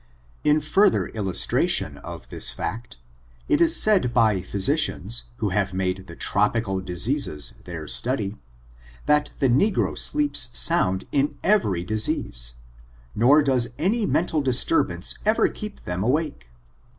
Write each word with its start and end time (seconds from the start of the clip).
In 0.43 0.61
further 0.61 1.09
illustration 1.09 1.99
of 1.99 2.29
this 2.29 2.49
fact, 2.49 2.97
it 3.47 3.61
is 3.61 3.79
said 3.79 4.15
by 4.15 4.41
physicians, 4.41 5.25
who 5.37 5.49
have 5.49 5.75
made 5.75 6.07
the 6.07 6.15
tropical 6.15 6.81
diseases 6.81 7.53
their 7.65 7.87
study, 7.87 8.35
that 9.05 9.29
the 9.37 9.47
negro 9.47 9.95
sleeps 9.95 10.49
sound 10.57 11.05
in 11.11 11.37
every 11.43 11.83
dis 11.83 12.09
ease, 12.09 12.53
nor 13.13 13.43
does 13.43 13.67
dniy 13.77 14.09
mental 14.09 14.41
disturbances 14.41 15.19
ever 15.23 15.47
keep 15.47 15.81
them 15.81 16.01
awake. 16.01 16.47